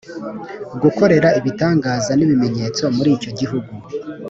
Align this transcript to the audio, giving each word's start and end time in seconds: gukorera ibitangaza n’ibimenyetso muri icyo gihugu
gukorera 0.81 1.29
ibitangaza 1.39 2.11
n’ibimenyetso 2.15 2.83
muri 2.95 3.09
icyo 3.17 3.31
gihugu 3.39 3.71